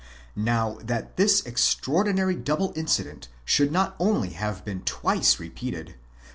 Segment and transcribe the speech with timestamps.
[0.35, 5.93] Now that this extra ordinary double incident should not only have been twice repeated, but
[5.93, 6.27] that Τ᾿ Comp.